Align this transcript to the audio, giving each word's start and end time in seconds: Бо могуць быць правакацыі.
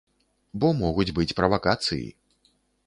Бо 0.63 0.71
могуць 0.81 1.11
быць 1.19 1.31
правакацыі. 1.41 2.05